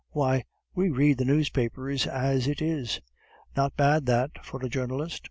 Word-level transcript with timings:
"Why, 0.13 0.45
we 0.73 0.89
read 0.89 1.19
the 1.19 1.25
newspapers 1.25 2.07
as 2.07 2.47
it 2.47 2.59
is!" 2.59 3.01
"Not 3.55 3.77
bad 3.77 4.07
that, 4.07 4.31
for 4.43 4.59
a 4.65 4.67
journalist! 4.67 5.19